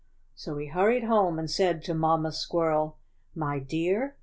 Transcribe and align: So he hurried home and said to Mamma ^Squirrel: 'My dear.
So 0.33 0.57
he 0.57 0.65
hurried 0.65 1.03
home 1.03 1.37
and 1.37 1.47
said 1.47 1.83
to 1.83 1.93
Mamma 1.93 2.29
^Squirrel: 2.29 2.95
'My 3.35 3.59
dear. 3.59 4.15